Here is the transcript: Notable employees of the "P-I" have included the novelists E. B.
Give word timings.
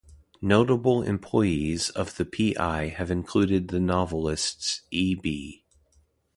Notable 0.41 1.03
employees 1.03 1.91
of 1.91 2.17
the 2.17 2.25
"P-I" 2.25 2.87
have 2.87 3.11
included 3.11 3.67
the 3.67 3.79
novelists 3.79 4.81
E. 4.89 5.13
B. 5.13 5.63